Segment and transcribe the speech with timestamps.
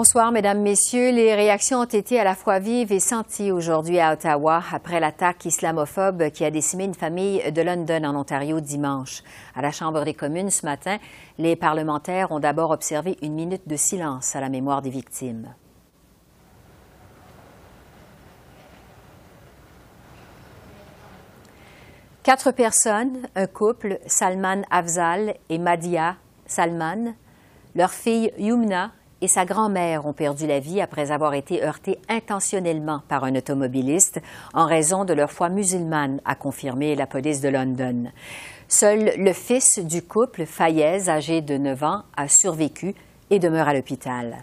[0.00, 1.10] Bonsoir, Mesdames, Messieurs.
[1.10, 5.44] Les réactions ont été à la fois vives et senties aujourd'hui à Ottawa après l'attaque
[5.44, 9.24] islamophobe qui a décimé une famille de London en Ontario dimanche.
[9.56, 10.98] À la Chambre des communes ce matin,
[11.36, 15.52] les parlementaires ont d'abord observé une minute de silence à la mémoire des victimes.
[22.22, 26.14] Quatre personnes, un couple, Salman Afzal et Madia
[26.46, 27.14] Salman,
[27.74, 33.02] leur fille Yumna et sa grand-mère ont perdu la vie après avoir été heurtés intentionnellement
[33.08, 34.20] par un automobiliste
[34.54, 38.12] en raison de leur foi musulmane, a confirmé la police de London.
[38.68, 42.94] Seul le fils du couple, Fayez, âgé de 9 ans, a survécu
[43.30, 44.36] et demeure à l'hôpital.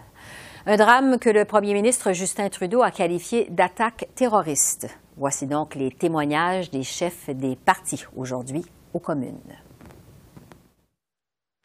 [0.66, 4.88] Un drame que le premier ministre Justin Trudeau a qualifié d'attaque terroriste.
[5.16, 9.56] Voici donc les témoignages des chefs des partis aujourd'hui aux communes.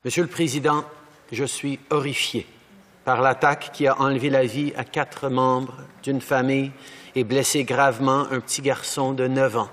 [0.05, 0.83] Monsieur le Président,
[1.31, 2.45] je suis horrifié
[3.05, 6.71] par l'attaque qui a enlevé la vie à quatre membres d'une famille
[7.15, 9.69] et blessé gravement un petit garçon de 9 ans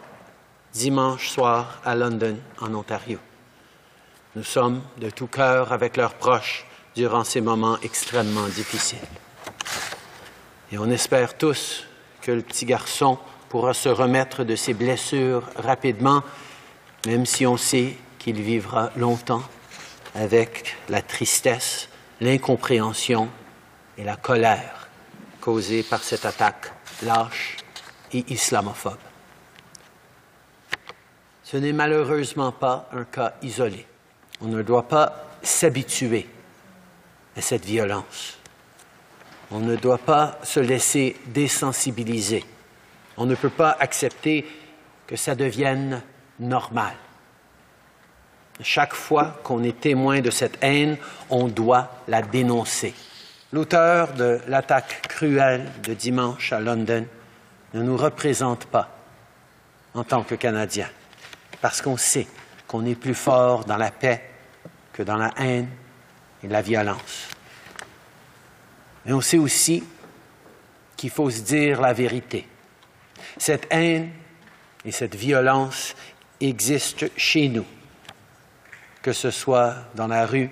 [0.72, 3.18] dimanche soir à London, en Ontario.
[4.36, 8.98] Nous sommes de tout cœur avec leurs proches durant ces moments extrêmement difficiles.
[10.70, 11.84] Et on espère tous
[12.20, 13.18] que le petit garçon
[13.48, 16.22] pourra se remettre de ses blessures rapidement,
[17.06, 19.42] même si on sait qu'il vivra longtemps
[20.14, 21.87] avec la tristesse
[22.20, 23.28] l'incompréhension
[23.96, 24.88] et la colère
[25.40, 27.56] causées par cette attaque lâche
[28.12, 28.98] et islamophobe.
[31.44, 33.86] Ce n'est malheureusement pas un cas isolé.
[34.40, 36.28] On ne doit pas s'habituer
[37.36, 38.38] à cette violence.
[39.50, 42.44] On ne doit pas se laisser désensibiliser.
[43.16, 44.46] On ne peut pas accepter
[45.06, 46.02] que ça devienne
[46.38, 46.94] normal.
[48.60, 50.96] Chaque fois qu'on est témoin de cette haine,
[51.30, 52.94] on doit la dénoncer.
[53.52, 57.06] L'auteur de l'attaque cruelle de dimanche à London
[57.74, 58.98] ne nous représente pas
[59.94, 60.90] en tant que Canadiens,
[61.60, 62.26] parce qu'on sait
[62.66, 64.22] qu'on est plus fort dans la paix
[64.92, 65.68] que dans la haine
[66.42, 67.28] et la violence.
[69.06, 69.84] Mais on sait aussi
[70.96, 72.46] qu'il faut se dire la vérité.
[73.38, 74.10] Cette haine
[74.84, 75.94] et cette violence
[76.40, 77.64] existent chez nous
[79.02, 80.50] que ce soit dans la rue,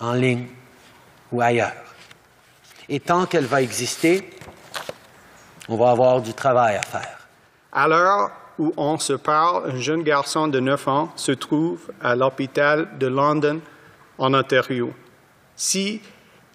[0.00, 0.48] en ligne
[1.30, 1.72] ou ailleurs.
[2.88, 4.28] Et tant qu'elle va exister,
[5.68, 7.18] on va avoir du travail à faire.
[7.72, 12.14] À l'heure où on se parle, un jeune garçon de 9 ans se trouve à
[12.14, 13.60] l'hôpital de London,
[14.18, 14.92] en Ontario.
[15.56, 16.00] Si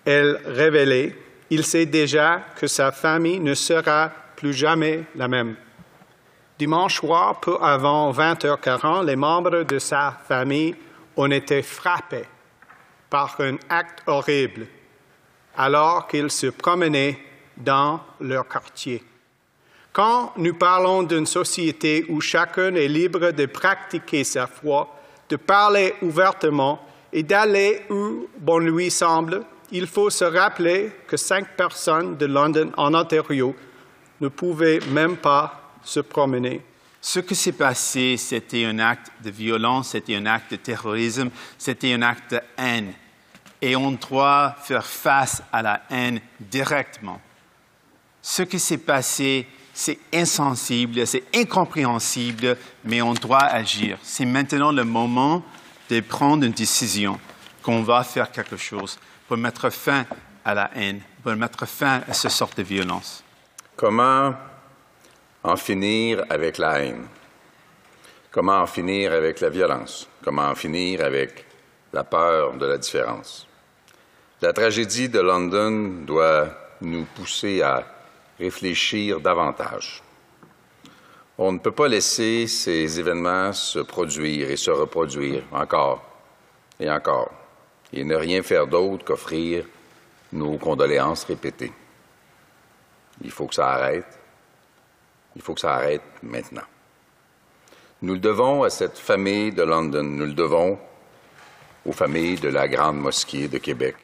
[0.06, 1.16] elle révélée,
[1.50, 5.56] il sait déjà que sa famille ne sera plus jamais la même.
[6.58, 10.76] Dimanche soir, peu avant 20h40, les membres de sa famille
[11.16, 12.26] ont été frappés
[13.10, 14.68] par un acte horrible
[15.56, 17.18] alors qu'ils se promenaient
[17.56, 19.04] dans leur quartier.
[19.92, 24.88] Quand nous parlons d'une société où chacun est libre de pratiquer sa foi,
[25.30, 26.80] de parler ouvertement
[27.12, 32.72] et d'aller où bon lui semble, il faut se rappeler que cinq personnes de London
[32.78, 33.56] en Ontario
[34.22, 36.62] ne pouvaient même pas se promener.
[37.00, 41.94] Ce qui s'est passé, c'était un acte de violence, c'était un acte de terrorisme, c'était
[41.94, 42.94] un acte de haine.
[43.62, 47.22] Et on doit faire face à la haine directement.
[48.22, 53.98] Ce qui s'est passé, c'est insensible, c'est incompréhensible, mais on doit agir.
[54.02, 55.44] C'est maintenant le moment
[55.90, 57.18] de prendre une décision
[57.64, 60.06] qu'on va faire quelque chose pour mettre fin
[60.44, 63.24] à la haine, pour mettre fin à ce sorte de violence.
[63.78, 64.34] Comment
[65.48, 67.08] en finir avec la haine?
[68.32, 70.08] Comment en finir avec la violence?
[70.24, 71.46] Comment en finir avec
[71.94, 73.48] la peur de la différence?
[74.42, 76.50] La tragédie de London doit
[76.82, 77.86] nous pousser à
[78.38, 80.04] réfléchir davantage.
[81.38, 86.04] On ne peut pas laisser ces événements se produire et se reproduire encore
[86.80, 87.32] et encore,
[87.94, 89.66] et ne rien faire d'autre qu'offrir
[90.34, 91.72] nos condoléances répétées.
[93.24, 94.17] Il faut que ça arrête
[95.38, 96.64] il faut que ça arrête maintenant.
[98.02, 100.80] Nous le devons à cette famille de London, nous le devons
[101.86, 103.96] aux familles de la Grande Mosquée de Québec.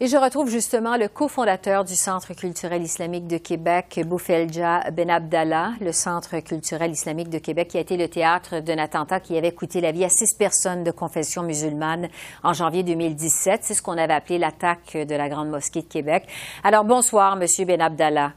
[0.00, 5.72] Et je retrouve justement le cofondateur du Centre culturel islamique de Québec, Boufelja Ben Abdallah,
[5.80, 9.52] le Centre culturel islamique de Québec qui a été le théâtre d'un attentat qui avait
[9.52, 12.08] coûté la vie à six personnes de confession musulmane
[12.44, 13.64] en janvier 2017.
[13.64, 16.28] C'est ce qu'on avait appelé l'attaque de la Grande Mosquée de Québec.
[16.62, 18.34] Alors bonsoir, Monsieur Ben Abdallah.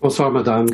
[0.00, 0.66] Bonsoir, Madame.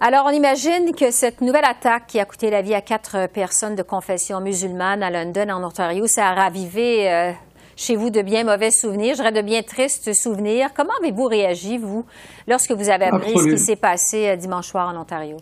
[0.00, 3.74] Alors, on imagine que cette nouvelle attaque qui a coûté la vie à quatre personnes
[3.74, 7.32] de confession musulmane à London, en Ontario, ça a ravivé euh,
[7.78, 10.70] chez vous de bien mauvais souvenirs, je dirais de bien tristes souvenirs.
[10.74, 12.04] Comment avez-vous réagi, vous,
[12.46, 15.36] lorsque vous avez appris ce qui s'est passé euh, dimanche soir en Ontario?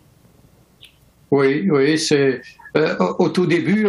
[1.30, 2.40] Oui, oui, c'est
[2.76, 3.88] euh, au tout début,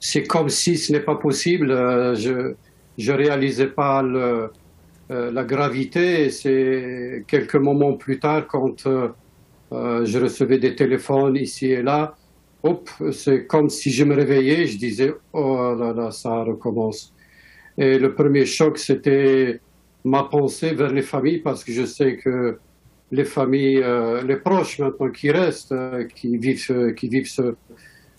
[0.00, 1.70] c'est comme si ce n'est pas possible.
[1.70, 2.54] Euh, je
[2.96, 4.50] je réalisais pas le,
[5.10, 6.30] la gravité.
[6.30, 8.86] C'est quelques moments plus tard, quand
[9.70, 12.14] je recevais des téléphones ici et là,
[13.12, 14.66] c'est comme si je me réveillais.
[14.66, 17.14] Je disais, oh là là, ça recommence.
[17.76, 19.60] Et le premier choc, c'était
[20.04, 22.58] ma pensée vers les familles, parce que je sais que
[23.10, 27.30] les familles, euh, les proches maintenant qui restent, euh, qui vivent, qui vivent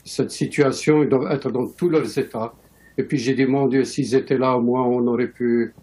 [0.03, 2.53] cette situation, ils doivent être dans tous leurs états.
[2.97, 5.73] Et puis j'ai dit, mon Dieu, s'ils étaient là, au moins on aurait pu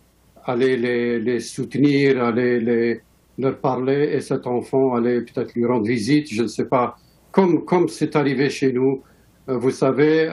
[0.47, 0.77] aller
[1.19, 3.01] les, soutenir, aller
[3.39, 6.97] leur parler, et cet enfant aller peut-être lui rendre visite, je ne sais pas.
[7.33, 9.03] Comme comme c'est arrivé chez nous,
[9.49, 10.31] euh, vous savez,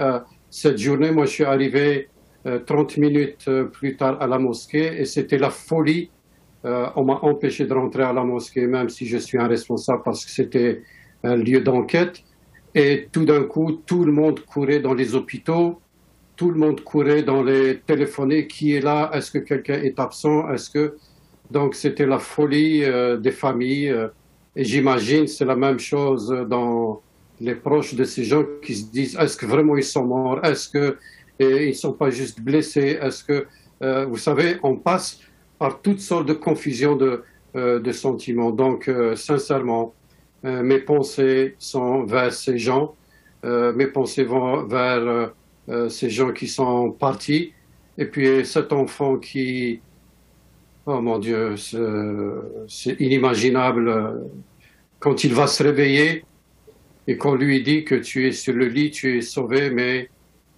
[0.50, 2.08] cette journée, moi je suis arrivé
[2.44, 6.10] 30 euh, minutes euh, plus tard à la mosquée et c'était la folie.
[6.66, 10.02] Euh, on m'a empêché de rentrer à la mosquée, même si je suis un responsable
[10.04, 10.84] parce que c'était
[11.24, 12.22] un lieu d'enquête.
[12.76, 15.80] Et tout d'un coup, tout le monde courait dans les hôpitaux,
[16.36, 18.48] tout le monde courait dans les téléphonés.
[18.48, 19.12] Qui est là?
[19.14, 20.50] Est-ce que quelqu'un est absent?
[20.52, 20.98] Est-ce que
[21.52, 22.84] donc c'était la folie
[23.20, 23.94] des familles.
[24.56, 27.02] et j'imagine c'est la même chose dans
[27.40, 30.44] les proches de ces gens qui se disent est-ce que vraiment ils sont morts?
[30.44, 30.98] Est-ce que
[31.40, 32.98] et ils ne sont pas juste blessés?
[33.02, 33.46] Est-ce que,
[33.82, 35.20] euh, vous savez, on passe
[35.60, 37.24] par toutes sortes de confusions de,
[37.56, 38.52] euh, de sentiments.
[38.52, 39.94] Donc, euh, sincèrement,
[40.46, 42.96] mes pensées sont vers ces gens,
[43.46, 45.32] mes pensées vont vers
[45.90, 47.54] ces gens qui sont partis,
[47.98, 49.80] et puis cet enfant qui,
[50.86, 51.56] oh mon Dieu,
[52.68, 54.22] c'est inimaginable
[55.00, 56.26] quand il va se réveiller
[57.08, 60.10] et qu'on lui dit que tu es sur le lit, tu es sauvé, mais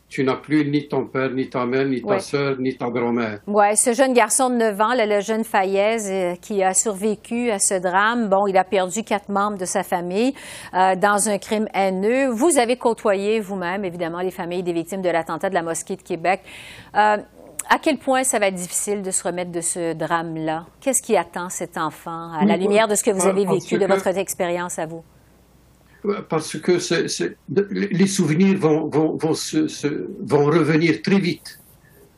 [0.08, 3.40] tu n'as plus ni ton père, ni ta mère, ni ta soeur, ni ta grand-mère.
[3.48, 7.60] Oui, ce jeune garçon de 9 ans, le jeune Fayez, euh, qui a survécu à
[7.60, 10.34] ce drame, bon, il a perdu quatre membres de sa famille
[10.74, 12.30] euh, dans un crime haineux.
[12.30, 16.04] Vous avez côtoyé vous-même, évidemment, les familles des victimes de l'attentat de la mosquée de
[16.04, 16.42] Québec.
[16.96, 17.18] Euh,
[17.68, 20.66] à quel point ça va être difficile de se remettre de ce drame-là?
[20.82, 23.86] Qu'est-ce qui attend cet enfant à la lumière de ce que vous avez vécu, de
[23.88, 25.04] votre expérience à vous?
[26.30, 26.78] Parce que
[27.50, 31.60] les souvenirs vont, revenir très vite.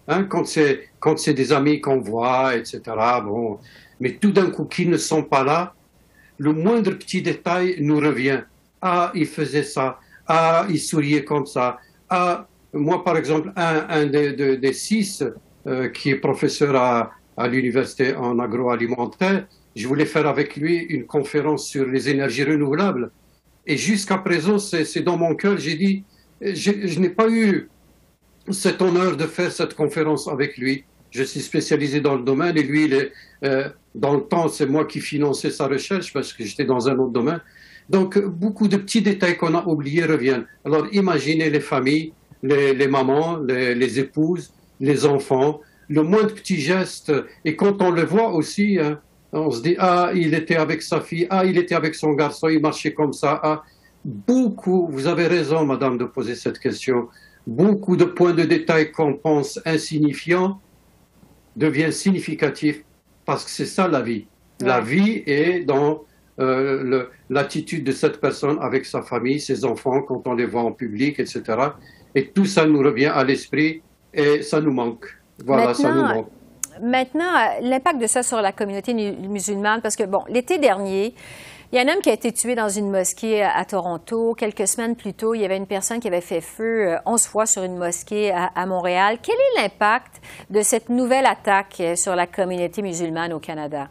[0.07, 2.81] Hein, quand c'est des amis qu'on voit, etc.
[3.23, 3.59] Bon,
[3.99, 5.73] mais tout d'un coup, qui ne sont pas là,
[6.37, 8.41] le moindre petit détail nous revient.
[8.81, 9.99] Ah, il faisait ça.
[10.27, 11.79] Ah, il souriait comme ça.
[12.09, 15.23] Ah, moi, par exemple, un, des, six
[15.65, 21.67] euh, qui est professeur à l'université en agroalimentaire, je voulais faire avec lui une conférence
[21.67, 23.11] sur les énergies renouvelables.
[23.67, 26.03] Et jusqu'à présent, c'est dans mon cœur, j'ai dit,
[26.41, 27.69] je, n'ai pas eu
[28.49, 30.85] cet honneur de faire cette conférence avec lui.
[31.11, 32.89] Je suis spécialisé dans le domaine et lui,
[33.43, 36.97] euh, dans le temps, c'est moi qui finançais sa recherche parce que j'étais dans un
[36.97, 37.41] autre domaine.
[37.89, 40.45] Donc, beaucoup de petits détails qu'on a oubliés reviennent.
[40.63, 45.59] Alors, imaginez les familles, les, mamans, les, les, épouses, les enfants,
[45.89, 47.11] le moindre petit geste.
[47.43, 48.99] Et quand on le voit aussi, hein,
[49.33, 52.47] on se dit, ah, il était avec sa fille, ah, il était avec son garçon,
[52.47, 53.39] il marchait comme ça.
[53.43, 53.63] Ah.
[54.05, 57.09] Beaucoup, vous avez raison, madame, de poser cette question.
[57.45, 60.59] Beaucoup de points de détail qu'on pense insignifiants
[61.55, 62.83] deviennent significatifs
[63.25, 64.27] parce que c'est ça la vie.
[64.61, 66.03] La vie est dans
[66.39, 70.71] euh, l'attitude de cette personne avec sa famille, ses enfants, quand on les voit en
[70.71, 71.43] public, etc.
[72.15, 73.81] Et tout ça nous revient à l'esprit
[74.13, 75.05] et ça nous manque.
[75.45, 76.29] Voilà, ça nous manque.
[76.81, 81.13] Maintenant, euh, l'impact de ça sur la communauté musulmane, parce que, bon, l'été dernier,
[81.71, 84.33] il y a un homme qui a été tué dans une mosquée à Toronto.
[84.35, 87.29] Quelques semaines plus tôt, il y avait une personne qui avait fait feu 11 euh,
[87.29, 89.17] fois sur une mosquée à, Montréal.
[89.21, 93.89] Quel est l'impact de cette nouvelle attaque euh, sur la communauté musulmane au Canada?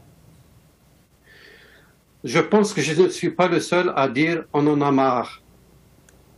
[2.25, 5.43] Je pense que je ne suis pas le seul à dire on en a marre.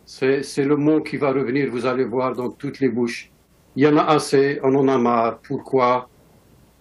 [0.05, 3.31] C'est le mot qui va revenir, vous allez voir, dans toutes les bouches.
[3.77, 5.39] Il y en a assez, on en a marre.
[5.39, 6.09] Pourquoi?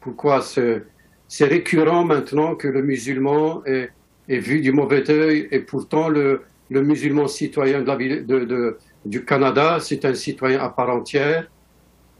[0.07, 3.89] Pourquoi c'est récurrent maintenant que le musulman est,
[4.29, 7.83] vu du mauvais œil et pourtant le, musulman citoyen
[9.03, 11.49] du Canada, c'est un citoyen à part entière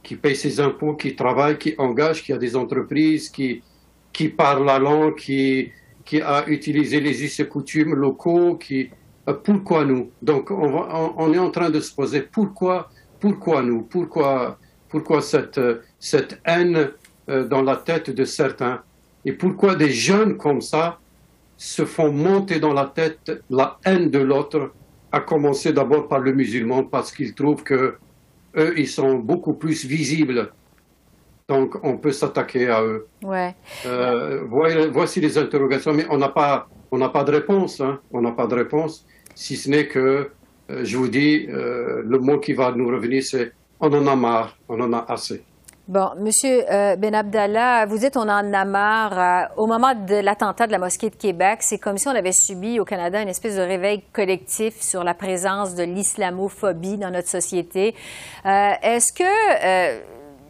[0.02, 3.62] qui paye ses impôts, qui travaille, qui engage, qui a des entreprises, qui,
[4.36, 5.72] parle la langue, qui,
[6.22, 10.10] a utilisé les us et coutumes locaux, euh, pourquoi nous?
[10.20, 13.82] Donc on, est en train de se poser pourquoi, pourquoi nous?
[13.82, 14.58] Pourquoi,
[14.90, 15.60] pourquoi cette,
[15.98, 16.88] cette haine euh,
[17.28, 18.82] dans la tête de certains
[19.24, 20.98] Et pourquoi des jeunes comme ça
[21.58, 24.72] se font monter dans la tête la haine de l'autre,
[25.10, 27.96] à commencer d'abord par le musulman, parce qu'ils trouvent que
[28.56, 30.52] eux, ils sont beaucoup plus visibles.
[31.48, 33.06] Donc, on peut s'attaquer à eux.
[33.22, 33.54] Ouais.
[33.86, 34.44] Euh,
[34.92, 37.80] voici les interrogations, mais on n'a pas, on n'a pas de réponse.
[37.80, 38.00] Hein.
[38.12, 40.30] On n'a pas de réponse, si ce n'est que,
[40.70, 44.16] euh, je vous dis, euh, le mot qui va nous revenir, c'est on en a
[44.16, 45.42] marre, on en a assez.
[45.88, 49.18] Bon, Monsieur euh, Ben Abdallah, vous dites on en a marre.
[49.18, 52.32] Euh, au moment de l'attentat de la mosquée de Québec, c'est comme si on avait
[52.32, 57.28] subi au Canada une espèce de réveil collectif sur la présence de l'islamophobie dans notre
[57.28, 57.94] société.
[58.44, 59.94] Euh, est-ce que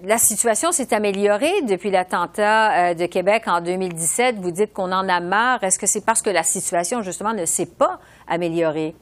[0.04, 4.40] la situation s'est améliorée depuis l'attentat de Québec en 2017?
[4.40, 5.62] Vous dites qu'on en a marre.
[5.62, 8.96] Est-ce que c'est parce que la situation, justement, ne s'est pas améliorée?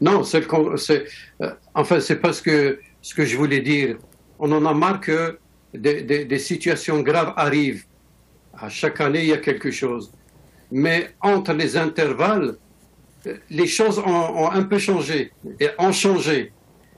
[0.00, 0.46] Non, c'est,
[1.74, 3.98] enfin, c'est parce que ce que je voulais dire
[4.38, 5.38] on en a marre que
[5.74, 7.84] des, situations graves arrivent.
[8.58, 10.12] À chaque année, il y a quelque chose.
[10.70, 12.56] Mais entre les intervalles,
[13.50, 16.52] les choses ont, un peu changé et ont changé.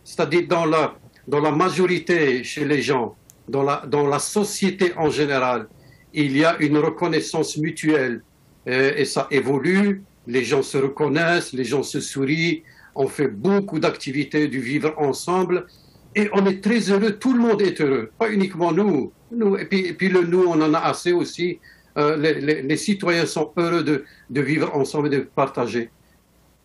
[0.05, 0.95] C'est-à-dire dans la,
[1.27, 3.17] dans la majorité chez les gens,
[3.49, 5.69] dans la, dans la société en général,
[6.13, 8.23] il y a une reconnaissance mutuelle
[8.67, 10.03] et, et ça évolue.
[10.27, 12.63] Les gens se reconnaissent, les gens se sourient,
[12.95, 15.67] on fait beaucoup d'activités du vivre ensemble
[16.15, 19.13] et on est très heureux, tout le monde est heureux, pas uniquement nous.
[19.31, 21.59] nous et, puis, le nous, on en a assez aussi.
[21.97, 25.91] Euh, les, citoyens sont heureux de, vivre ensemble et de partager.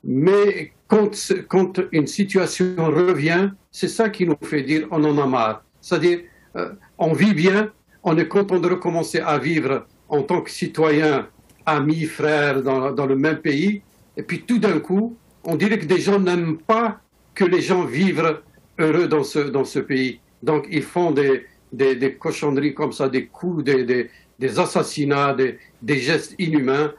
[0.03, 5.63] Mais quand, une situation revient, c'est ça qui nous fait dire on en a marre.
[5.81, 6.19] C'est-à-dire,
[6.55, 7.71] euh, on vit bien,
[8.03, 11.27] on est content de recommencer à vivre en tant que citoyen,
[11.65, 13.81] amis, frères dans, dans le même pays.
[14.17, 17.01] Et puis tout d'un coup, on dirait que des gens n'aiment pas
[17.33, 18.41] que les gens vivent
[18.79, 20.19] heureux dans ce, dans ce pays.
[20.41, 25.33] Donc, ils font des, des, des cochonneries comme ça, des coups, des, des, des assassinats,
[25.33, 26.93] des, des, gestes inhumains.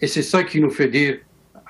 [0.00, 1.18] Et c'est ça qui nous fait dire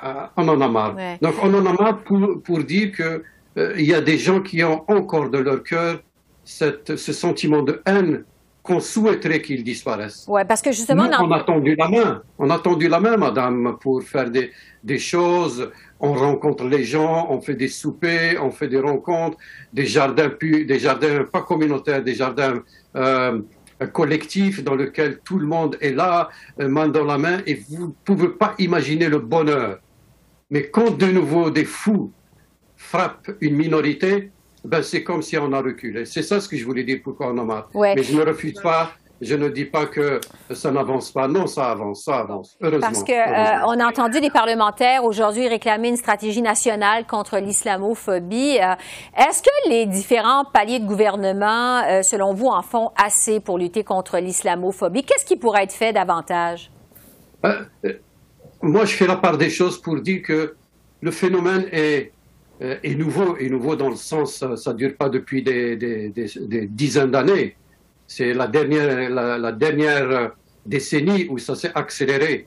[0.03, 0.97] euh, on en a marre.
[1.21, 3.23] Donc, on en a marre pour, pour dire qu'il
[3.59, 6.01] euh, y a des gens qui ont encore de leur cœur
[6.45, 8.25] cette, ce sentiment de haine
[8.71, 10.25] qu'on souhaiterait qu'il disparaisse.
[10.29, 11.09] Oui, parce que justement...
[11.21, 12.23] on a tendu la main.
[12.39, 14.53] On a tendu la main, madame, pour faire des,
[14.85, 15.71] des choses.
[15.99, 19.37] On rencontre les gens, on fait des soupers, on fait des rencontres,
[19.73, 22.63] des jardins, des jardins pas communautaires, des jardins
[22.95, 23.41] euh,
[23.93, 26.29] collectifs dans lesquels tout le monde est là,
[26.61, 29.81] euh, main dans la main, et vous ne pouvez pas imaginer le bonheur.
[30.51, 32.13] Mais quand de nouveau des fous
[32.77, 34.31] frappent une minorité,
[34.65, 36.05] ben, c'est comme si on a reculé.
[36.05, 37.71] C'est ça ce que je voulais dire, pourquoi on a marre.
[37.75, 41.29] Mais je ne refuse pas je ne dis pas que ça n'avance pas.
[41.29, 42.57] Non, ça avance, ça avance.
[42.61, 42.81] Heureusement.
[42.81, 48.59] Parce que euh, a entendu des parlementaires aujourd'hui réclamer une stratégie nationale contre l'islamophobie.
[48.59, 48.75] Euh,
[49.17, 53.85] est-ce que les différents paliers de gouvernement, euh, selon vous, en font assez pour lutter
[53.85, 55.05] contre l'islamophobie?
[55.05, 56.71] Qu'est-ce qui pourrait être fait davantage?
[58.63, 60.55] Moi, je fais la part des choses pour dire que
[61.03, 62.11] le phénomène est euh,
[62.61, 66.13] est nouveau, est nouveau dans le sens, ça ne dure pas depuis des,
[66.69, 67.57] dizaines d'années.
[68.07, 70.33] C'est la dernière, la, dernière
[70.67, 72.47] décennie où ça s'est accéléré.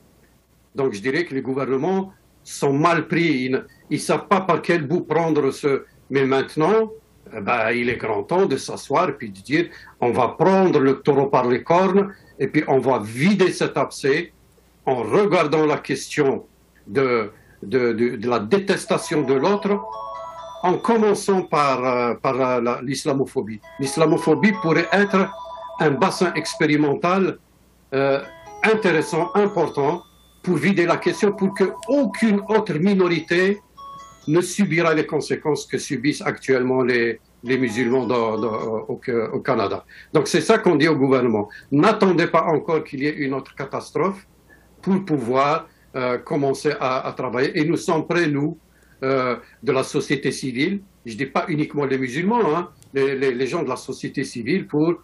[0.74, 2.12] Donc je dirais que les gouvernements
[2.44, 3.46] sont mal pris.
[3.46, 5.84] Ils ne savent pas par quel bout prendre ce.
[6.10, 6.92] Mais maintenant,
[7.36, 9.68] eh ben, il est grand temps de s'asseoir et puis de dire
[10.00, 14.32] on va prendre le taureau par les cornes et puis on va vider cet abcès
[14.84, 16.44] en regardant la question
[16.86, 17.30] de,
[17.66, 19.80] de, la détestation de l'autre
[20.62, 23.60] en commençant par, euh, par l'islamophobie.
[23.78, 25.28] L'islamophobie pourrait être
[25.80, 27.38] un bassin expérimental
[27.92, 28.22] euh,
[28.62, 30.02] intéressant, important,
[30.42, 33.60] pour vider la question, pour qu'aucune autre minorité
[34.28, 38.06] ne subira les conséquences que subissent actuellement les, les musulmans
[38.88, 39.84] au, Canada.
[40.12, 41.48] Donc c'est ça qu'on dit au gouvernement.
[41.70, 44.26] N'attendez pas encore qu'il y ait une autre catastrophe
[44.80, 45.68] pour pouvoir
[46.24, 47.58] commencer à, travailler.
[47.58, 48.58] Et nous sommes prêts, nous,
[49.04, 53.62] euh, de la société civile, je ne dis pas uniquement les musulmans, hein, les, gens
[53.62, 54.94] de la société civile pour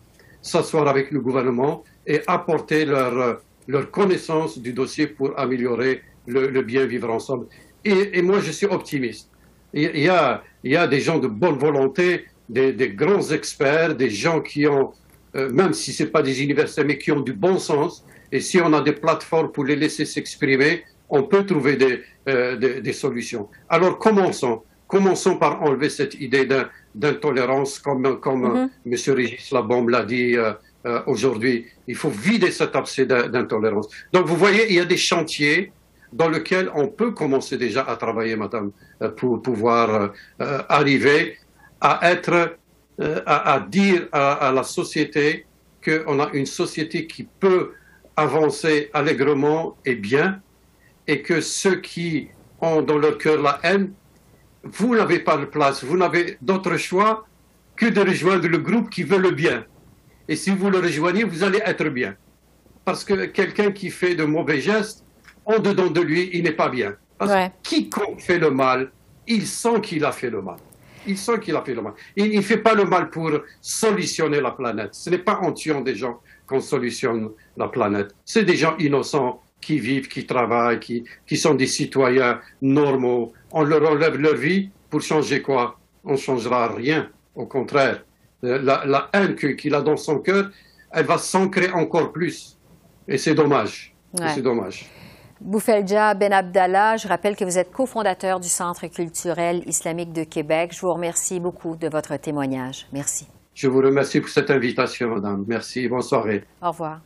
[0.41, 6.87] s'asseoir avec le gouvernement et apporter leur, leur connaissance du dossier pour améliorer le, bien
[6.87, 7.47] vivre ensemble.
[7.85, 9.29] Et, moi, je suis optimiste.
[9.75, 14.11] Il y, a, il y a des gens de bonne volonté, des, grands experts, des
[14.11, 14.93] gens qui ont,
[15.37, 18.05] euh, même si ce pas des universitaires, mais qui ont du bon sens.
[18.33, 22.81] Et si on a des plateformes pour les laisser s'exprimer, on peut trouver euh, des,
[22.81, 23.49] des, solutions.
[23.69, 24.63] Alors commençons.
[24.87, 26.49] Commençons par enlever cette idée
[26.95, 28.71] d'intolérance, comme, comme.
[28.85, 28.95] M.
[29.15, 30.53] Régis Labombe l'a dit euh,
[30.87, 31.67] euh, aujourd'hui.
[31.87, 33.89] Il faut vider cet abcès d'intolérance.
[34.13, 35.73] Donc, vous voyez, il y a des chantiers
[36.13, 38.73] dans lesquels on peut commencer déjà à travailler, madame,
[39.17, 41.37] pour pouvoir arriver
[41.81, 42.57] à être,
[42.99, 45.47] à, à, dire à, à la société
[45.85, 47.75] qu'on a une société qui peut
[48.21, 50.41] avancer allègrement et bien,
[51.07, 52.29] et que ceux qui
[52.61, 53.93] ont dans leur cœur la haine,
[54.63, 57.27] vous n'avez pas de place, vous n'avez d'autre choix
[57.77, 59.65] que de rejoindre le groupe qui veut le bien.
[60.29, 62.15] Et si vous le rejoignez, vous allez être bien.
[62.85, 65.05] Parce que quelqu'un qui fait de mauvais gestes,
[65.47, 66.95] en dedans de lui, il n'est pas bien.
[67.17, 68.93] Parce que quiconque fait le mal,
[69.27, 70.57] il sent qu'il a fait le mal.
[71.07, 71.95] Il sent qu'il a fait le mal.
[72.17, 73.31] Il ne fait pas le mal pour
[73.63, 74.91] solutionner la planète.
[74.93, 78.11] Ce n'est pas en tuant des gens qu'on solutionne la planète.
[78.25, 83.33] C'est des gens innocents qui vivent, qui travaillent, qui, qui sont des citoyens normaux.
[83.53, 85.79] On leur enlève leur vie pour changer quoi?
[86.05, 87.09] On ne changera rien.
[87.35, 88.03] Au contraire,
[88.43, 90.51] la, la haine qu'il a dans son cœur,
[90.93, 92.59] elle va s'ancrer encore plus.
[93.07, 93.95] Et c'est dommage.
[94.35, 94.87] C'est dommage.
[95.41, 100.73] Boufelja Ben Abdallah, je rappelle que vous êtes cofondateur du Centre culturel islamique de Québec.
[100.75, 102.87] Je vous remercie beaucoup de votre témoignage.
[102.93, 103.27] Merci.
[103.61, 105.45] Je vous remercie pour cette invitation, madame.
[105.47, 105.87] Merci.
[105.87, 106.45] Bonne soirée.
[106.63, 107.01] Au revoir.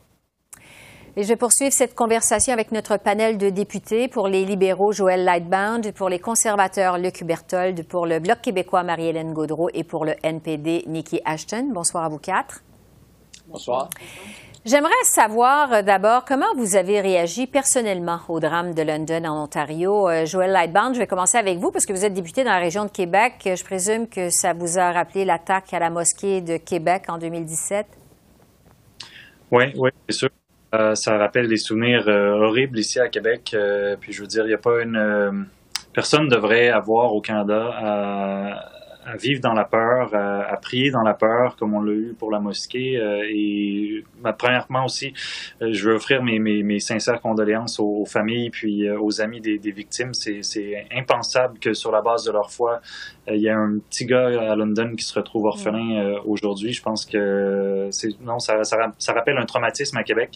[1.16, 5.24] Et je vais poursuivre cette conversation avec notre panel de députés pour les libéraux Joël
[5.24, 10.14] Lightbound, pour les conservateurs Luc Berthold, pour le Bloc québécois Marie-Hélène Gaudreau et pour le
[10.22, 11.72] NPD Nikki Ashton.
[11.74, 12.62] Bonsoir à vous quatre.
[13.48, 13.90] Bonsoir.
[14.64, 20.08] J'aimerais savoir euh, d'abord comment vous avez réagi personnellement au drame de London en Ontario.
[20.08, 22.58] Euh, Joël Lightbound, je vais commencer avec vous parce que vous êtes député dans la
[22.58, 23.34] région de Québec.
[23.44, 27.86] Je présume que ça vous a rappelé l'attaque à la mosquée de Québec en 2017.
[29.50, 30.30] Oui, oui, c'est sûr.
[30.74, 33.52] Euh, ça rappelle des souvenirs euh, horribles ici à Québec.
[33.54, 35.46] Euh, puis je veux dire, il n'y a pas une
[35.92, 38.70] personne devrait avoir au Canada à,
[39.06, 42.30] à vivre dans la peur, à, prier dans la peur, comme on l'a eu pour
[42.30, 42.96] la mosquée.
[42.96, 45.12] Euh, et bah, premièrement aussi,
[45.62, 49.40] euh, je veux offrir mes, mes, mes sincères condoléances aux, familles puis euh, aux amis
[49.40, 50.14] des, des victimes.
[50.14, 52.80] C'est impensable que sur la base de leur foi,
[53.28, 56.72] il y ait un petit gars à London qui se retrouve orphelin aujourd'hui.
[56.72, 57.88] Je pense que
[58.20, 60.32] non, ça, ça, ça, rappelle un traumatisme à Québec,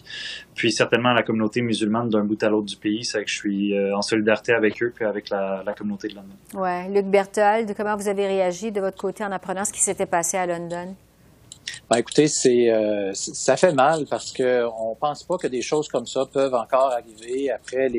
[0.55, 3.05] puis certainement la communauté musulmane d'un bout à l'autre du pays.
[3.05, 6.35] C'est que je suis en solidarité avec eux puis avec la, la communauté de London.
[6.55, 8.58] Ouais, Luc Berthold, comment vous avez réagi?
[8.67, 10.95] De votre côté en apprenant ce qui s'était passé à London?
[11.89, 15.87] Ben, écoutez, c'est euh, ça fait mal parce que on pense pas que des choses
[15.87, 17.89] comme ça peuvent encore arriver après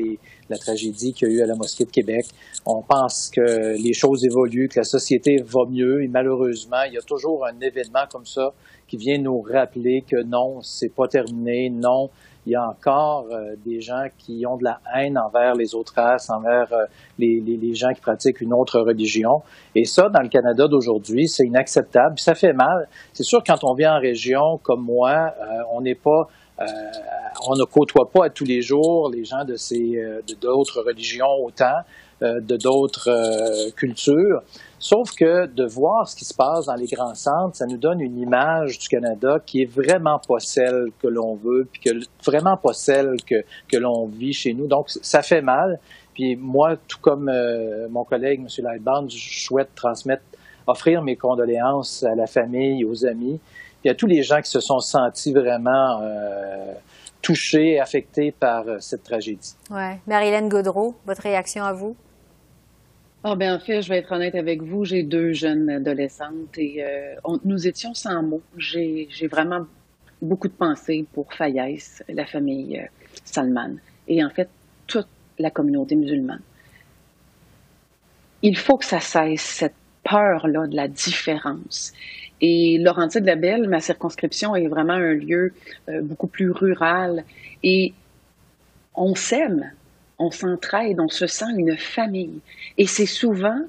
[0.49, 2.25] la tragédie qu'il y a eu à la mosquée de Québec.
[2.65, 6.97] On pense que les choses évoluent, que la société va mieux et malheureusement, il y
[6.97, 8.53] a toujours un événement comme ça
[8.87, 12.09] qui vient nous rappeler que non, c'est pas terminé, non,
[12.45, 15.93] il y a encore euh, des gens qui ont de la haine envers les autres
[15.95, 16.85] races, envers euh,
[17.19, 19.43] les, les, gens qui pratiquent une autre religion.
[19.75, 22.17] Et ça, dans le Canada d'aujourd'hui, c'est inacceptable.
[22.17, 22.87] Ça fait mal.
[23.13, 26.27] C'est sûr, quand on vient en région comme moi, euh, on n'est pas
[27.47, 29.99] on ne côtoie pas à tous les jours les gens de ces
[30.39, 31.79] d'autres religions autant,
[32.21, 34.43] de d'autres cultures.
[34.81, 38.01] Sauf que de voir ce qui se passe dans les grands centres, ça nous donne
[38.01, 41.89] une image du Canada qui est vraiment pas celle que l'on veut, puis que
[42.25, 43.35] vraiment pas celle que,
[43.71, 44.65] que l'on vit chez nous.
[44.65, 45.79] Donc, ça fait mal.
[46.15, 48.47] Puis moi, tout comme euh, mon collègue, M.
[48.65, 50.23] Lightbound, je souhaite transmettre,
[50.65, 53.39] offrir mes condoléances à la famille, aux amis,
[53.85, 56.73] et à tous les gens qui se sont sentis vraiment euh,
[57.21, 59.53] touchés, affectés par euh, cette tragédie.
[59.69, 59.99] Ouais.
[60.07, 61.95] Marilyn Gaudreau, votre réaction à vous?
[63.23, 66.83] Ah ben en fait, je vais être honnête avec vous, j'ai deux jeunes adolescentes et
[66.83, 67.13] euh,
[67.45, 68.41] nous étions sans mots.
[68.57, 69.67] J'ai vraiment
[70.23, 71.77] beaucoup de pensées pour Fayez,
[72.09, 72.85] la famille euh,
[73.23, 73.75] Salman
[74.07, 74.49] et en fait
[74.87, 75.07] toute
[75.37, 76.41] la communauté musulmane.
[78.41, 81.93] Il faut que ça cesse cette peur-là de la différence.
[82.41, 85.53] Et Laurentide Labelle, ma circonscription est vraiment un lieu
[85.89, 87.23] euh, beaucoup plus rural
[87.61, 87.93] et
[88.95, 89.71] on s'aime,
[90.21, 92.41] on s'entraide, on se sent une famille.
[92.77, 93.59] Et c'est souvent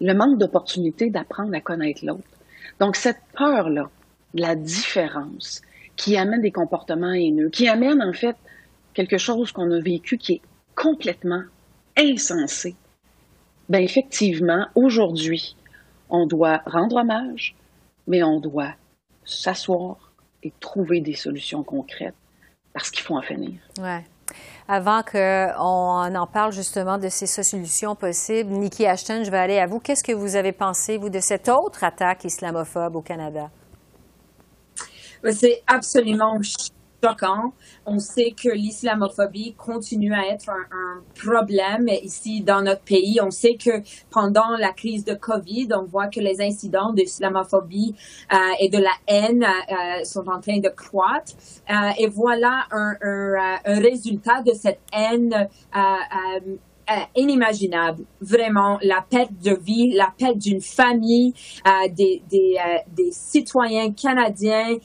[0.00, 2.22] le manque d'opportunité d'apprendre à connaître l'autre.
[2.80, 3.90] Donc, cette peur-là,
[4.32, 5.60] la différence,
[5.96, 8.36] qui amène des comportements haineux, qui amène en fait
[8.94, 10.40] quelque chose qu'on a vécu qui est
[10.74, 11.42] complètement
[11.96, 12.74] insensé.
[13.68, 15.56] Bien, effectivement, aujourd'hui,
[16.08, 17.54] on doit rendre hommage,
[18.06, 18.74] mais on doit
[19.24, 22.14] s'asseoir et trouver des solutions concrètes
[22.72, 23.60] parce qu'il faut en finir.
[23.78, 24.04] Ouais.
[24.72, 29.66] Avant qu'on en parle justement de ces solutions possibles, Nikki Ashton, je vais aller à
[29.66, 29.80] vous.
[29.80, 33.50] Qu'est-ce que vous avez pensé, vous, de cette autre attaque islamophobe au Canada?
[35.32, 36.38] C'est absolument
[37.02, 37.52] choquant.
[37.86, 43.20] On sait que l'islamophobie continue à être un, problème ici dans notre pays.
[43.22, 47.94] On sait que pendant la crise de Covid, on voit que les incidents d'islamophobie
[48.32, 51.32] euh, et de la haine euh, sont en train de croître.
[51.70, 52.96] Euh, et voilà un,
[53.64, 55.48] résultat de cette haine
[57.14, 58.04] inimaginable.
[58.20, 61.34] Vraiment, la perte de vie, la perte d'une famille,
[61.92, 62.22] des,
[63.12, 64.76] citoyens canadiens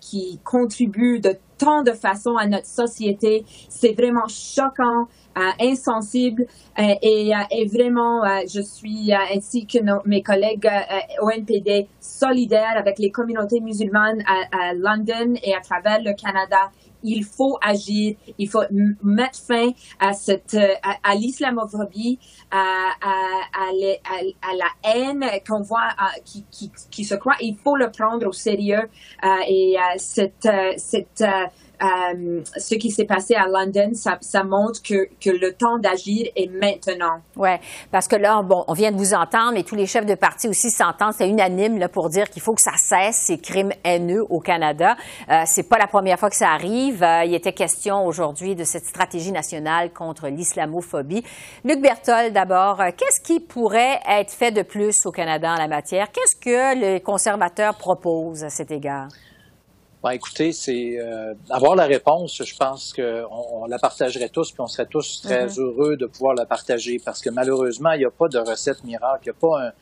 [0.00, 3.44] qui contribuent de tant de façons à notre société.
[3.68, 5.08] C'est vraiment choquant,
[5.60, 6.46] insensible
[6.78, 10.68] et, et, vraiment, je suis ainsi que mes collègues
[11.20, 16.70] au NPD solidaires avec les communautés musulmanes à, à London et à travers le Canada
[17.04, 18.62] il faut agir, il faut
[19.02, 22.18] mettre fin à cette euh, à, l'islamophobie,
[22.50, 23.70] à, à,
[24.56, 25.90] la haine qu'on voit
[26.24, 27.36] qui, qui, qui, se croit.
[27.40, 28.88] Il faut le prendre au sérieux
[29.24, 31.24] euh, et euh, cette cette
[31.84, 36.48] euh, ce qui s'est passé à London, ça, montre que, que, le temps d'agir est
[36.48, 37.20] maintenant.
[37.36, 37.50] Oui,
[37.90, 40.48] parce que là, bon, on vient de vous entendre, mais tous les chefs de parti
[40.48, 44.24] aussi s'entendent, c'est unanime là, pour dire qu'il faut que ça cesse, ces crimes haineux
[44.28, 44.96] au Canada.
[45.30, 47.02] Euh, c'est pas la première fois que ça arrive.
[47.02, 51.24] Euh, il était question aujourd'hui de cette stratégie nationale contre l'islamophobie.
[51.64, 55.68] Luc Berthold, d'abord, euh, qu'est-ce qui pourrait être fait de plus au Canada en la
[55.68, 56.10] matière?
[56.10, 59.08] Qu'est-ce que les conservateurs proposent à cet égard?
[60.04, 64.60] Ben, écoutez, c'est euh, avoir la réponse, je pense qu'on on la partagerait tous, puis
[64.60, 65.60] on serait tous très mm-hmm.
[65.60, 69.22] heureux de pouvoir la partager, parce que malheureusement, il n'y a pas de recette miracle,
[69.24, 69.72] il n'y a pas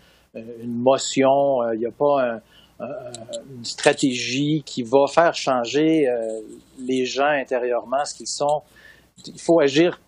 [0.62, 2.40] une motion, euh, il n'y a pas
[2.78, 6.40] une stratégie qui va faire changer euh,
[6.78, 8.62] les gens intérieurement, ce qu'ils sont.
[9.26, 10.00] Il faut agir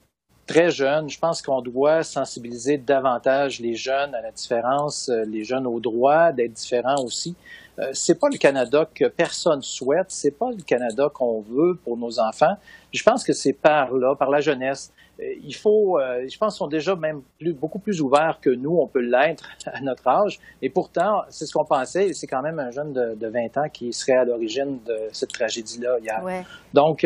[0.47, 1.09] très jeune.
[1.09, 6.33] Je pense qu'on doit sensibiliser davantage les jeunes à la différence, les jeunes au droit
[6.33, 7.35] d'être différents aussi.
[7.79, 11.97] Euh, c'est pas le Canada que personne souhaite, c'est pas le Canada qu'on veut pour
[11.97, 12.57] nos enfants.
[12.93, 14.93] Je pense que c'est par là, par la jeunesse.
[15.21, 18.51] Euh, il faut, euh, je pense qu'ils sont déjà même plus, beaucoup plus ouverts que
[18.51, 20.39] nous, on peut l'être à notre âge.
[20.63, 23.69] Et pourtant, c'est ce qu'on pensait, c'est quand même un jeune de, de, 20 ans
[23.73, 26.45] qui serait à l'origine de cette tragédie-là hier.
[26.73, 27.05] Donc,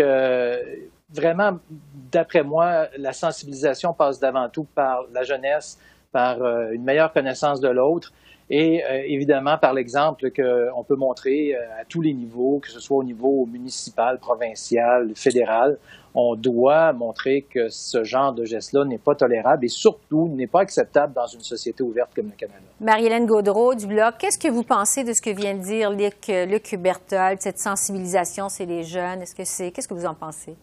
[1.10, 1.58] vraiment,
[2.12, 5.78] d'après moi, la sensibilisation passe d'avant tout par la jeunesse,
[6.12, 6.40] par
[6.72, 8.12] une meilleure connaissance de l'autre
[8.50, 12.80] et euh, évidemment par l'exemple qu'on peut montrer euh, à tous les niveaux, que ce
[12.80, 15.78] soit au niveau municipal, provincial, fédéral,
[16.14, 20.60] on doit montrer que ce genre de geste-là n'est pas tolérable et surtout n'est pas
[20.60, 22.58] acceptable dans une société ouverte comme le Canada.
[22.80, 26.28] Marie-Hélène Gaudreau du Bloc, qu'est-ce que vous pensez de ce que vient de dire Luc,
[26.28, 26.74] Luc
[27.38, 30.56] cette sensibilisation, c'est les jeunes, est-ce que c'est, qu'est-ce que vous en pensez?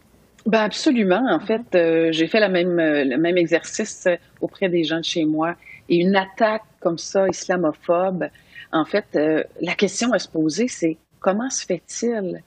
[0.46, 1.26] Ben absolument.
[1.30, 4.08] En fait, euh, j'ai fait la même, le même exercice
[4.42, 5.56] auprès des gens de chez moi
[5.90, 8.30] et une attaque comme ça, islamophobe,
[8.72, 12.44] en fait, euh, la question à se poser, c'est comment se fait-il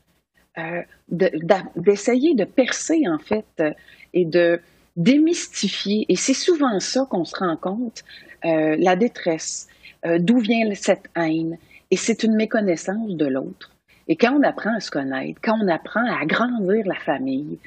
[0.58, 3.72] euh, d'essayer de, percer, en fait, euh,
[4.12, 4.60] et de
[4.96, 8.02] démystifier, et c'est souvent ça qu'on se rend compte,
[8.42, 9.68] la détresse,
[10.04, 11.56] d'où vient cette haine,
[11.92, 13.70] et c'est une méconnaissance de l'autre.
[14.08, 17.58] Et quand on apprend à se connaître, quand on apprend à agrandir la famille,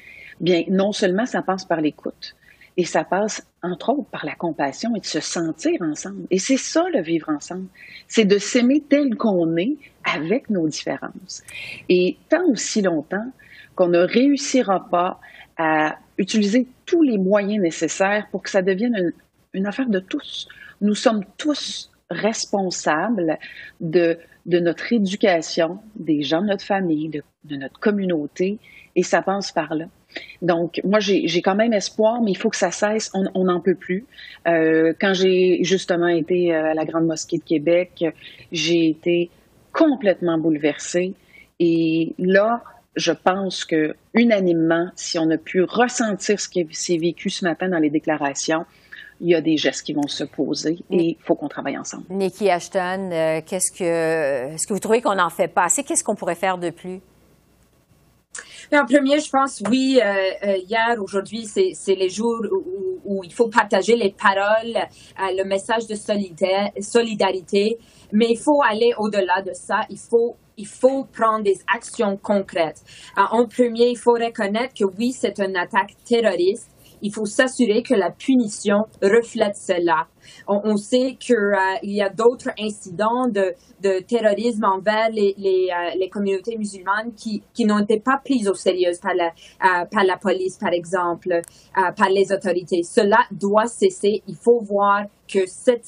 [0.41, 2.35] bien, non seulement ça passe par l'écoute,
[2.77, 6.25] et ça passe, entre autres, par la compassion et de se sentir ensemble.
[6.31, 7.67] Et c'est ça, le vivre ensemble.
[8.07, 11.43] C'est de s'aimer tel qu'on est avec nos différences.
[11.89, 13.31] Et tant aussi longtemps
[13.75, 15.19] qu'on ne réussira pas
[15.57, 19.13] à utiliser tous les moyens nécessaires pour que ça devienne
[19.53, 20.47] une, affaire de tous.
[20.79, 23.37] Nous sommes tous responsables
[23.81, 28.59] de, notre éducation, des gens de notre famille, de, de notre communauté,
[28.95, 29.85] et ça passe par là.
[30.41, 33.11] Donc, moi, j'ai quand même espoir, mais il faut que ça cesse.
[33.13, 34.05] On n'en peut plus.
[34.47, 38.05] Euh, quand j'ai justement été euh, à la Grande Mosquée de Québec,
[38.51, 39.29] j'ai été
[39.71, 41.13] complètement bouleversée.
[41.59, 42.63] Et là,
[42.95, 47.69] je pense que unanimement, si on a pu ressentir ce qui s'est vécu ce matin
[47.69, 48.65] dans les déclarations,
[49.21, 52.05] il y a des gestes qui vont se poser et il faut qu'on travaille ensemble.
[52.09, 55.65] Nikki Ashton, euh, qu'est-ce que, est-ce que vous trouvez qu'on en fait pas?
[55.65, 55.83] Assez?
[55.83, 56.99] Qu'est-ce qu'on pourrait faire de plus?
[58.73, 62.39] En premier, je pense, oui, euh, euh, hier, aujourd'hui, c'est, les jours
[63.03, 67.77] où, il faut partager les paroles, euh, le message de solidarité,
[68.13, 69.81] mais il faut aller au-delà de ça.
[69.89, 72.83] Il faut il faut prendre des actions concrètes.
[73.17, 76.69] en premier, il faut reconnaître que oui, c'est une attaque terroriste.
[77.01, 80.07] Il faut s'assurer que la punition reflète cela.
[80.47, 83.53] On, sait qu'il euh, y a d'autres incidents de,
[84.07, 89.15] terrorisme envers euh, les communautés musulmanes qui, qui n'ont été pas prises au sérieux par
[89.15, 91.41] la, euh, par la police, par exemple,
[91.73, 92.83] par les autorités.
[92.83, 94.21] Cela doit cesser.
[94.27, 95.85] Il faut voir que cette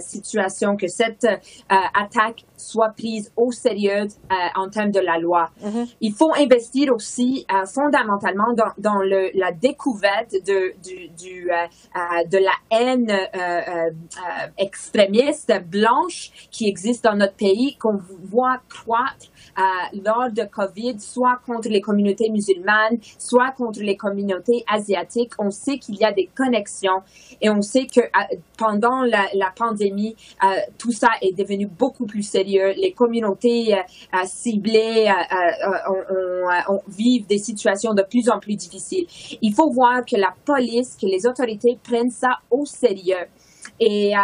[0.00, 1.26] situation, que cette
[1.68, 5.50] attaque soit prise au sérieux euh, en termes de la loi.
[5.62, 5.96] Mm-hmm.
[6.00, 11.54] Il faut investir aussi euh, fondamentalement dans, dans le, la découverte de, du, du, euh,
[11.96, 17.98] euh, de la haine euh, euh, euh, extrémiste blanche qui existe dans notre pays, qu'on
[18.22, 19.26] voit croître
[19.58, 25.32] euh, lors de COVID, soit contre les communautés musulmanes, soit contre les communautés asiatiques.
[25.38, 27.02] On sait qu'il y a des connexions
[27.40, 30.46] et on sait que euh, pendant la, pandémie, euh,
[30.78, 32.72] tout ça est devenu beaucoup plus sérieux.
[32.76, 33.78] Les communautés euh,
[34.14, 35.12] euh, ciblées
[36.88, 39.06] vivent des situations de plus en plus difficiles.
[39.42, 43.26] Il faut voir que la police, que les autorités prennent ça au sérieux.
[43.80, 44.14] Et,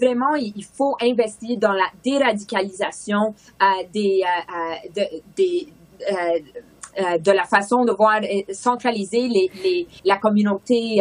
[0.00, 3.34] vraiment, il faut investir dans la déradicalisation
[3.94, 4.22] de,
[7.32, 8.20] la façon de voir
[8.52, 9.28] centraliser
[10.04, 11.00] la communauté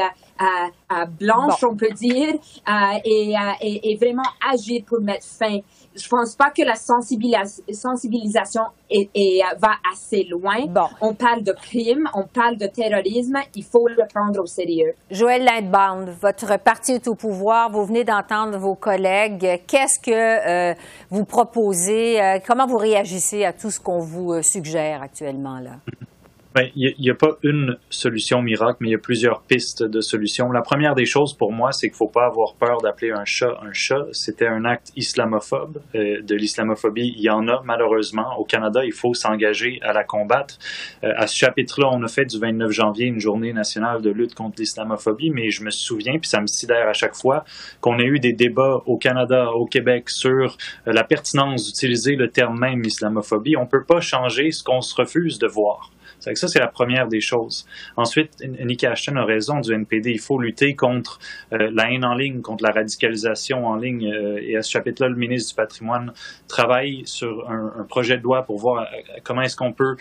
[1.19, 2.34] blanche, on peut dire,
[2.67, 2.71] euh,
[3.06, 5.60] et, et, et vraiment agir pour mettre fin.
[5.95, 10.65] Je pense pas que la sensibilis- sensibilisation est, est, euh, va assez loin.
[10.67, 10.88] Bon.
[11.01, 14.93] On parle de crime, on parle de terrorisme, il faut le prendre au sérieux.
[15.12, 17.69] Joël Lindbaum, votre parti est au pouvoir.
[17.71, 19.62] Vous venez d'entendre vos collègues.
[19.67, 20.73] Qu'est-ce que euh,
[21.12, 22.19] vous proposez?
[22.21, 25.71] Euh, comment vous réagissez à tout ce qu'on vous suggère actuellement là?
[26.56, 30.02] Ben, il n'y a, pas une solution miracle, mais il y a plusieurs pistes de
[30.02, 30.52] solutions.
[30.52, 33.26] La première des choses pour moi, c'est qu'il ne faut pas avoir peur d'appeler un
[33.26, 34.06] chat un chat.
[34.12, 35.82] C'était un acte islamophobe.
[35.96, 38.38] Euh, de l'islamophobie, il y en a malheureusement.
[38.38, 40.60] Au Canada, il faut s'engager à la combattre.
[41.04, 44.36] Euh, à ce chapitre-là, on a fait du 29 janvier une journée nationale de lutte
[44.36, 47.46] contre l'islamophobie, mais je me souviens, puis ça me sidère à chaque fois,
[47.82, 52.30] qu'on a eu des débats au Canada, au Québec, sur euh, la pertinence d'utiliser le
[52.30, 53.58] terme même islamophobie.
[53.58, 55.92] On ne peut pas changer ce qu'on se refuse de voir.
[56.23, 57.67] Ça, c'est la première des choses.
[57.97, 60.12] Ensuite, Nikki Ashton a raison du NPD.
[60.12, 61.19] Il faut lutter contre
[61.51, 64.07] euh, la haine en ligne, contre la radicalisation en ligne.
[64.07, 66.13] Euh, et à ce chapitre-là, le ministre du Patrimoine
[66.47, 69.95] travaille sur un, projet de loi pour voir euh, comment est-ce qu'on peut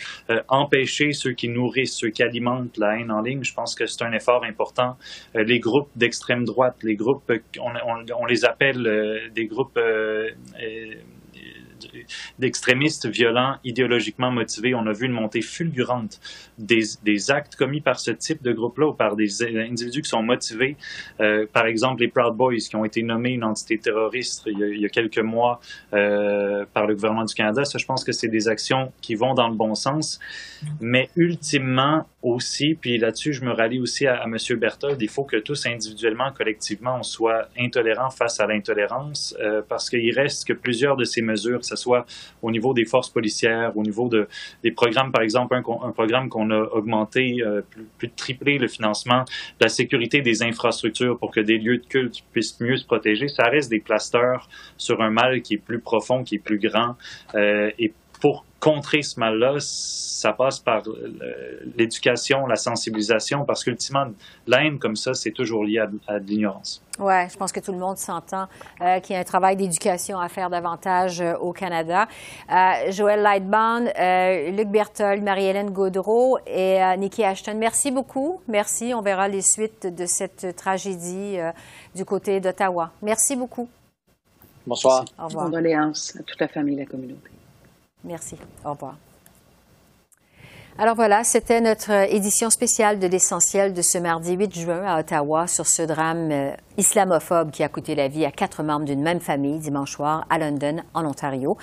[0.49, 3.43] empêcher ceux qui nourrissent, ceux qui alimentent la haine en ligne.
[3.43, 4.97] Je pense que c'est un effort important.
[5.35, 9.79] Les groupes d'extrême droite, les groupes, on, les appelle des groupes
[12.39, 14.75] d'extrémistes violents, idéologiquement motivés.
[14.75, 16.21] On a vu une montée fulgurante
[16.59, 20.23] des, des actes commis par ce type de groupe-là ou par des individus qui sont
[20.23, 20.77] motivés.
[21.21, 24.85] Euh, par exemple, les Proud Boys qui ont été nommés une entité terroriste il y
[24.85, 25.61] a, quelques mois
[25.93, 27.65] euh, par le gouvernement du Canada.
[27.65, 30.21] Ça, je pense que c'est des actions qui vont dans le bon sens.
[30.81, 34.37] Mais ultimement aussi, puis là-dessus, je me rallie aussi à, à M.
[34.59, 39.91] Berthold, il faut que tous individuellement, collectivement, on soit intolérants face à l'intolérance euh, parce
[39.91, 42.07] qu'il reste que plusieurs de ces mesures, ce soit
[42.43, 44.29] au niveau des forces policières, au niveau de,
[44.63, 47.63] des programmes, par exemple, un, programme qu'on a augmenté, euh,
[47.99, 49.25] plus, de tripler le financement
[49.61, 53.45] la sécurité des infrastructures pour que des lieux de culte puissent mieux se protéger, ça
[53.45, 56.97] reste des plasteurs sur un mal qui est plus profond, qui est plus grand.
[57.35, 60.83] Euh, et pour contrer ce mal-là, ça passe par
[61.77, 64.07] l'éducation, la sensibilisation, parce qu'ultimement,
[64.47, 66.81] la haine comme ça, c'est toujours lié à, à de l'ignorance.
[67.01, 68.47] Oui, je pense que tout le monde s'entend
[68.81, 72.07] euh, qu'il y a un travail d'éducation à faire davantage euh, au Canada.
[72.53, 73.91] Euh, Joël Lightbound,
[74.57, 78.41] Luc Berthold, Marie-Hélène Gaudreau et Nikki Ashton, merci beaucoup.
[78.47, 78.95] Merci.
[78.95, 81.39] On verra les suites de cette tragédie
[81.97, 82.93] du côté d'Ottawa.
[83.03, 83.69] Merci beaucoup.
[84.65, 85.05] Bonsoir.
[85.19, 85.47] Au revoir.
[85.47, 87.31] Condoléances à toute la famille et la communauté.
[88.05, 88.37] Merci.
[88.65, 88.97] Au revoir.
[90.79, 95.47] Alors voilà, c'était notre édition spéciale de l'essentiel de ce mardi 8 juin à Ottawa
[95.47, 99.21] sur ce drame euh, islamophobe qui a coûté la vie à quatre membres d'une même
[99.21, 101.59] famille dimanche soir à London, en Ontario.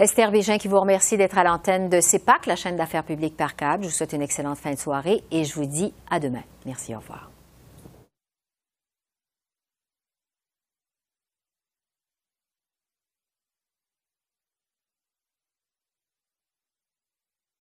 [0.00, 3.56] Esther Bégin qui vous remercie d'être à l'antenne de CEPAC, la chaîne d'affaires publiques par
[3.56, 3.84] câble.
[3.84, 6.42] Je vous souhaite une excellente fin de soirée et je vous dis à demain.
[6.64, 7.35] Merci, au revoir.